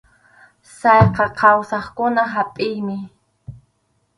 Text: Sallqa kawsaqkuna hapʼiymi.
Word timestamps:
Sallqa 0.79 1.25
kawsaqkuna 1.39 2.23
hapʼiymi. 2.33 2.97